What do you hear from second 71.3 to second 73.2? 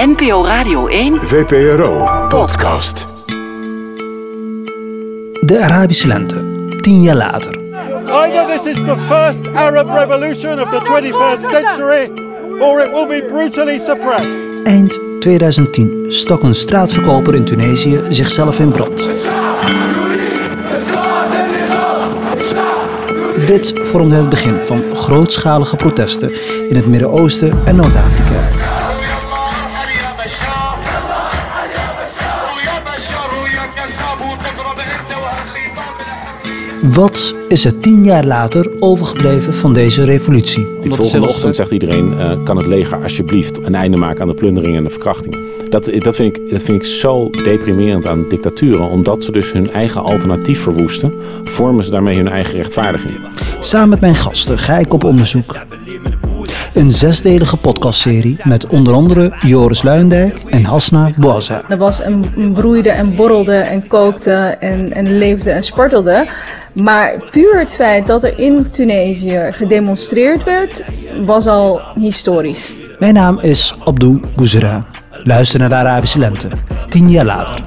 al historisch. Mijn